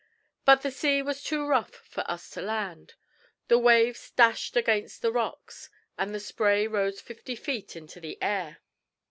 But 0.45 0.63
the 0.63 0.71
sea 0.71 1.03
was 1.03 1.21
too 1.21 1.45
rough 1.45 1.69
for 1.75 2.03
us 2.09 2.27
to 2.31 2.41
land. 2.41 2.95
The 3.49 3.59
waves 3.59 4.09
dashed 4.09 4.55
against 4.57 5.03
the 5.03 5.11
rocks, 5.11 5.69
and 5.95 6.11
the 6.11 6.19
spray 6.19 6.65
rose 6.65 6.99
fifty 6.99 7.35
feet 7.35 7.75
into 7.75 7.99
the 7.99 8.19
air. 8.19 8.63